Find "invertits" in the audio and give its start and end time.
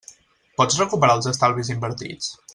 1.77-2.35